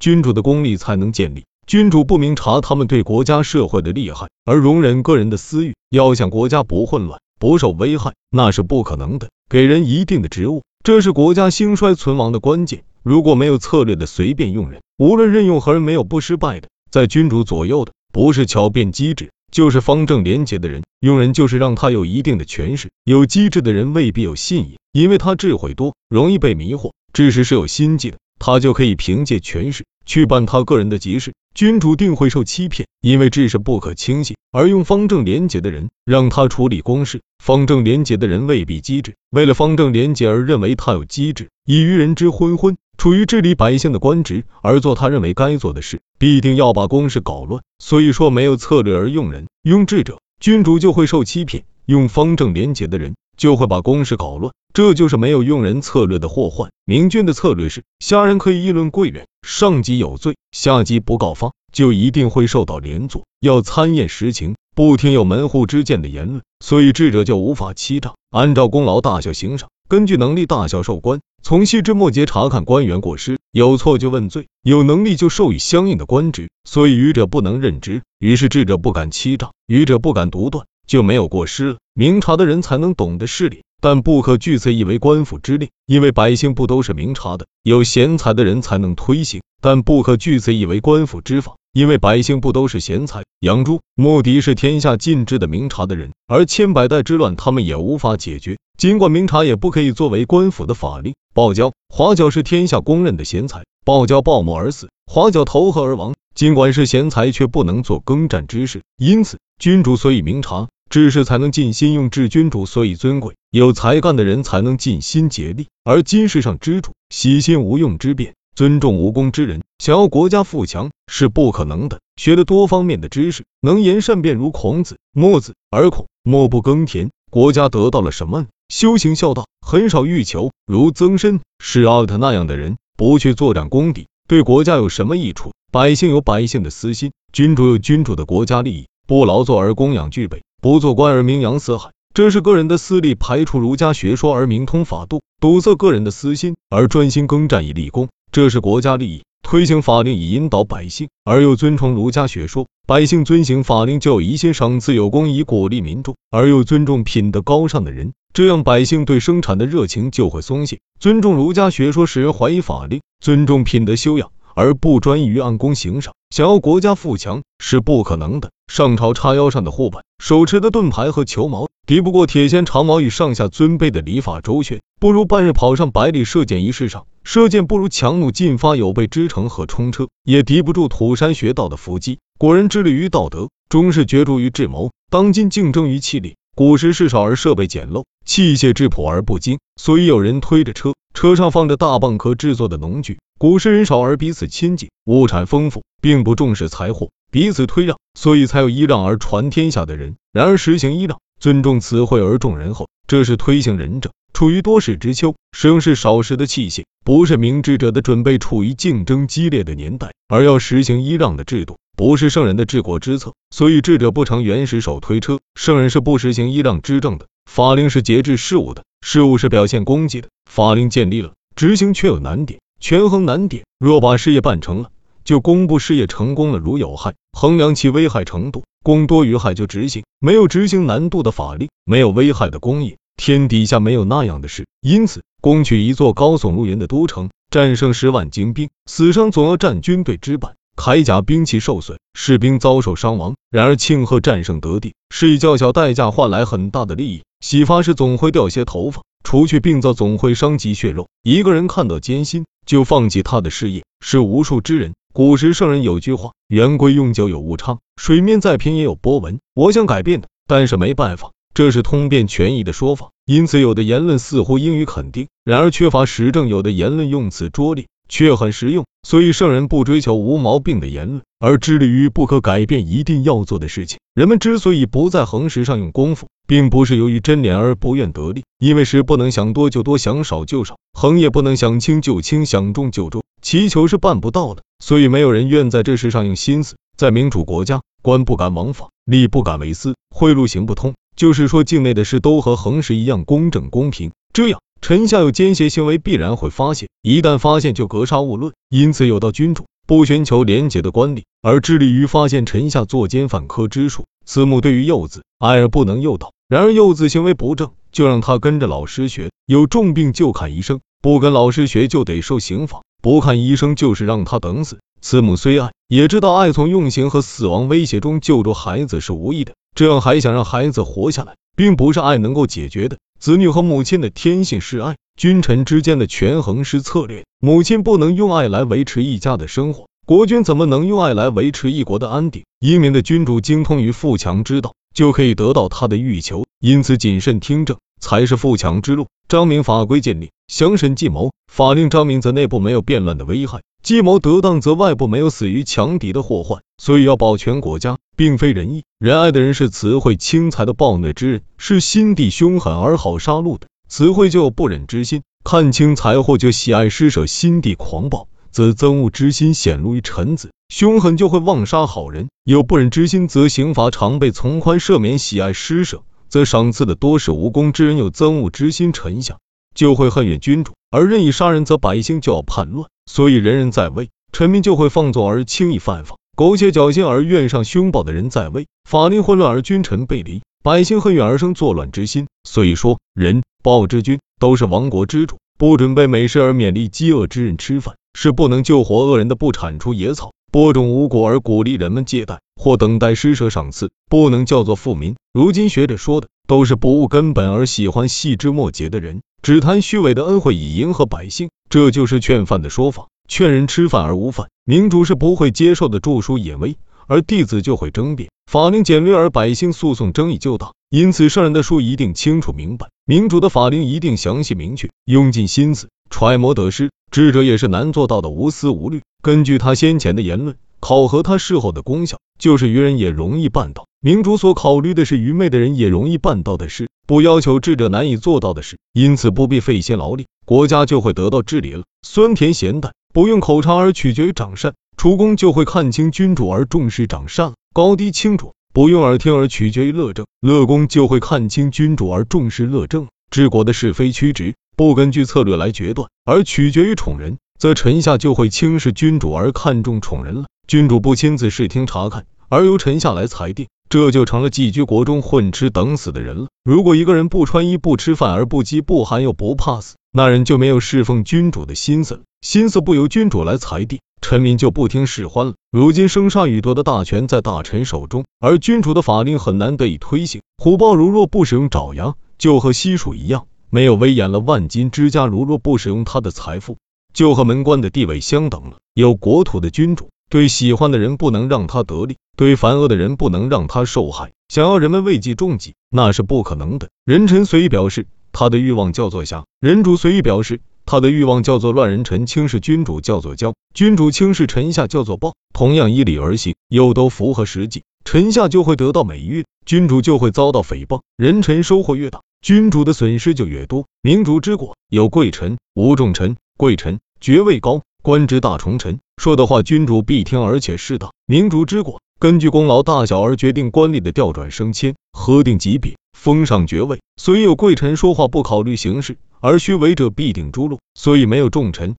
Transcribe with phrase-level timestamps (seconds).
[0.00, 1.44] 君主的功力才能建立。
[1.66, 9.28] 君主不明察他们对国家社会的利害，而容忍个人的私欲，要想国家不混乱、不受危害，那是不可能的。
[9.50, 12.84] 给人一定的职务，这是国家兴衰存亡的关键。
[13.02, 16.68] 如果没有策略的随便用人，无论任用何人，没有不失败的。
[16.90, 20.82] 在君主左右的，不是巧辩机智，就是方正廉洁的人。
[21.00, 22.88] 用人就是让他有一定的权势。
[23.04, 26.92] 有机智的人未必有信义，因为他智慧多，容易被迷惑。
[27.12, 31.32] 知识是有心计的，他就可以凭借权势去办他个人的急事。
[31.54, 34.36] 君主定会受欺骗，因为智是不可轻信。
[34.52, 37.20] 而用方正廉洁的人，让他处理公事。
[37.42, 47.62] 方正廉洁的人未必机智，为了方正廉洁而认为他有机智，以愚人之昏昏，处于治理百姓的官职而做他认为该做的事，必定要把公事搞乱。
[47.80, 54.52] 所以说，没有策略而用人，用智者，君主就会受欺骗；用方正廉洁的人，就会把公事搞乱。
[54.74, 56.70] 这就是没有用人策略的祸患。
[56.84, 63.24] 明君的策略是：下人可以议论贵人，上级有罪，下级不告发，就一定会受到连坐。
[63.40, 66.42] 要参验实情，不听有门户之见的言论。
[66.60, 76.50] 所以智者就无法欺诈，按照功劳大小行赏，根据能力大小授官，从细枝末节查看官员过失，有错就问罪，有能力就授予相应的官职。
[76.64, 81.76] 所以愚者不能任职，于是智者不敢欺诈，愚者不敢独断，就没有过失了。
[81.94, 83.60] 明察的人才能懂得事理。
[83.80, 93.22] 但不可据此以为官府之令，因为百姓不都是明察的，有贤才的人才能推行；但不可据此以为官府之法，因为百姓不都是贤才。
[93.38, 98.58] 杨朱、莫迪是天下尽知的明察的人，而千百代之乱他们也无法解决。
[98.76, 101.14] 尽管明察也不可以作为官府的法令。
[101.32, 106.14] 鲍焦、华角是天下公认的贤才，鲍焦暴谋而死，华角投河而亡。
[106.34, 108.82] 尽管是贤才，却不能做耕战之事。
[108.96, 110.66] 因此，君主所以明察。
[110.90, 113.34] 知识才能尽心用，治君主所以尊贵。
[113.50, 122.00] 有才干的人才能尽心竭力，而今世上之主喜新无用之变，尊重无功之人，想要国家富强是不可能的。
[122.16, 128.46] 学了多方面的知识，能言善辩如孔子、墨子，而孔墨不耕田，国家得到了什么？
[128.68, 135.52] 修行孝道，很少欲求，如曾参、是奥特那样的人，不去作战功底，对国家有什么益处？
[135.70, 140.42] 百姓有百姓的私心，君主有君主的国家利益，不劳作而供养具备。
[140.60, 160.80] 不做官而名扬四海，这是个人的私利；排除儒家学说而明通法度，堵塞个人的私心而专心耕战以立功，这是国家利益；推行法令以引导百姓，而又尊崇儒家学说，百姓遵行法令就有一心赏赐有功以鼓励民众，而又尊重品德高尚的人，这样百姓对生产的热情就会松懈。
[160.98, 164.32] 尊重儒家学说使人怀疑法令，尊重品德修养。
[164.56, 168.50] 而不专于按功行赏，想要国家富强是不可能的。
[168.68, 177.06] 上朝叉腰上的护板，手持的盾牌和球矛，敌不过铁锨长矛与上下尊卑的礼法周旋，不如半日跑上百里射箭一事上。
[177.24, 182.18] 射箭不如强弩进发有备之城和冲车，也敌不住土山学道的伏击。
[182.38, 186.36] 古人致力于道德，终是角逐于智谋；当今竞争于气力。
[186.54, 193.18] 古时事少而设备简陋，器械质朴而不精，所以有人推着车，车上放着大蚌壳制作的农具。
[193.38, 200.16] 古时人少而彼此亲近，物产丰富，并不重视财货，彼此推让，所以才有揖让而传天下的人。
[200.32, 204.10] 然而实行揖让，尊重词汇而重人后，这是推行仁者。
[204.32, 208.38] 处于多事之秋，使用是少时的器械，不是明智者的准备。
[208.38, 213.34] 处于竞争激烈的年代，而要实行揖让的制度，不是圣人的治国之策。
[213.50, 217.26] 所以智者不成原始手推车，圣人是不实行揖让之政的。
[217.50, 220.28] 法令是节制事物的，事物是表现功绩的。
[220.48, 222.60] 法令建立了，执行却有难点。
[222.78, 224.90] 权衡难点，若把事业办成了，
[225.28, 230.04] 就公布事业成功了；如有害，衡量其危害程度，功多于害就执行。
[230.20, 234.66] 没有执行难度的法令，没有危害的功业，天底下没有那样的事。
[234.80, 243.34] 因此，攻取一座高耸入云的都城，战胜十万精兵，死伤总要占军队之半，铠甲兵器受损，士兵遭受伤亡。
[243.50, 247.20] 然而庆贺战胜得地，是以较小代价换来很大的利益。
[247.40, 251.06] 洗发时总会掉些头发，除去病灶总会伤及血肉。
[251.22, 252.46] 一个人看到艰辛。
[252.64, 254.92] 就放弃他的事业，是无数之人。
[255.18, 259.40] 古时圣人有句话：圆规用久有误差，水面再平也有波纹。
[259.52, 263.10] 我想改变的，但是没办法，这是通变权益的说法。
[263.26, 267.86] 因此，有的言论似乎应予肯定，然而缺乏实证；有的言论用词拙劣。
[268.08, 273.98] 却很实用，所以圣人不追求无毛病的言论，而致力于不可改变、一定要做的事情。
[274.14, 283.20] 人们之所以不在恒时上用功夫，并不是由于真廉而不愿得利，因为时不能想多就多，想少就少；恒也不能想轻就轻，想重就重。
[283.42, 286.76] 祈求是办不到的，所以没有人愿在这事上用心思。
[286.96, 294.12] 在民主国家，官不敢枉法，吏不敢为私，贿赂行不通，就是说境内的事都和恒时一样公正公平。
[294.32, 294.60] 这样。
[294.80, 298.52] 臣下有奸邪行为，必然会发现，一旦发现就格杀勿论。
[298.68, 304.04] 因此，有道君主不寻求廉洁的官吏，而致力于发现臣下作奸犯科之术。
[304.24, 314.78] 慈母对于幼子爱而不能诱导，然而幼子行为不正，就让他跟着老师学，有重病就看医生，不跟老师学就得受刑罚，不看医生就是让他等死。
[315.00, 322.98] 慈母虽爱，也知道爱从用刑和死亡威胁中救助孩子是无意的，这样还想让孩子活下来，并不是爱能够解决的。
[323.20, 327.24] 子女和母亲的天性是爱，君臣之间的权衡是策略。
[327.40, 329.86] 母亲不能用爱来维持一家的生活。
[330.04, 332.44] 国君怎么能用爱来维持一国的安定？
[332.58, 336.44] 英明的君主精通于富强之道，就可以得到他的欲求。
[336.60, 339.06] 因此，谨慎听政才是富强之路。
[339.28, 346.62] 张明法规建立，详审计谋，法令张明则内部没有变乱的危害；计谋得当，则外部没有死于强敌的祸患。
[346.82, 353.66] 所以要保全国家，并非仁义仁爱的人是慈惠轻财的暴虐之人，是心地凶狠而好杀戮的。
[353.88, 358.28] 慈惠就有不忍之心，看清财货就喜爱施舍，心地狂暴。
[358.50, 369.38] 则憎恶之心显露于臣子，凶狠就会妄杀好人；有不忍之心，则刑罚常被从宽赦免；喜爱施舍，则赏赐的多是无功之人；有憎恶之心，臣下
[369.74, 372.88] 就会恨怨君主；而任意杀人，则百姓就要叛乱。
[373.06, 382.26] 所以人人在位，臣民就会放纵而轻易犯法；苟且侥幸而怨上凶暴的人在位，法令混乱而君臣背离，百姓恨怨而生作乱之心。
[382.44, 387.94] 所以说，人暴之君都是亡国之主，不准备美食而勉励饥饿之人吃饭。
[388.14, 395.14] 是不能救活恶人的，不铲除野草，播种无果而鼓励人们借贷或等待施舍赏赐，不能叫做富民。
[395.34, 403.08] 如今学者说的都是不务根本而喜欢细枝末节的人，只谈虚伪的恩惠以迎合百姓，这就是劝饭的说法。
[403.28, 406.00] 劝人吃饭而无饭，明主是不会接受的。
[406.00, 410.72] 著书演威，而弟子就会争辩；法令简略而百姓诉讼争议就大。
[410.88, 416.90] 因此，圣人的书一定清楚明白，明主的法令一定详细明确，用尽心思揣摩得失。
[417.10, 419.02] 智者也是难做到的无思无虑。
[419.20, 423.88] 根据他先前的言论，考核他事后的功效，就是愚人也容易办到。
[424.00, 431.82] 明主所考虑的是愚昧的人也容易办到的事，不要求智者难以做到的事，因此不必费心劳力，国家就会得到治理了。
[432.06, 437.54] 酸甜咸淡不用口尝而取决于长善，楚公就会看清君主而重视长善。
[437.74, 443.08] 高低清浊不用耳听而取决于乐政，乐公就会看清君主而重视乐政。
[443.32, 444.54] 治国的是非曲直。
[444.76, 450.44] 不根据策略来决断，而取决于宠人，则臣下就会轻视君主而看重宠人了。
[450.66, 456.48] 君主不亲自视听查看，而由臣下来裁定，这就成了寄居国中混吃等死的人了。
[456.64, 462.20] 如果一个人不穿衣不吃饭而不饥不寒又不怕死，那人就没有侍奉君主的心思了。
[462.42, 465.54] 心思不由君主来裁定，臣民就不听使唤了。
[465.72, 470.42] 如今生杀予夺的大权在大臣手中，而君主的法令很难得以推行。
[470.58, 473.46] 虎豹如若不使用爪牙，就和西蜀一样。
[473.70, 476.78] 没有威严了，万金之家如若不使用他的财富，
[477.18, 478.76] 就和门官的地位相等了。
[478.94, 484.30] 有国土的君主，对喜欢的人不能让他得利，对烦恶的人不能让他受害。
[484.48, 486.90] 想要人们位极重己，那是不可能的。
[487.04, 491.90] 人臣随意表示他的欲望叫做侠，人主随意表示他的欲望叫做乱。
[491.90, 495.34] 人臣轻视君主叫做骄，君主轻视臣下叫做暴。
[495.52, 501.00] 同样依理而行，又都符合实际，臣下就会得到美誉，君主就会遭到诽谤。
[501.16, 502.20] 人臣收获越大。
[502.40, 503.86] 君主的损失就越多。
[504.02, 506.36] 明主之国有贵臣，无重臣。
[506.56, 511.10] 贵臣爵位高，官职大，重臣说的话，君主必听，而且适当。
[511.26, 517.00] 明主之果根据功劳大小而决定官吏的调转升迁，核定级别，封上爵位。
[517.20, 520.78] 所以有贵臣说话不考虑形式，而虚伪者必定诛戮。
[520.94, 521.96] 所以没有重臣，